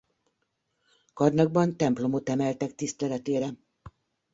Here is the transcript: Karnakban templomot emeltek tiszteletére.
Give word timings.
Karnakban 1.13 1.77
templomot 1.77 2.29
emeltek 2.29 2.75
tiszteletére. 2.75 3.49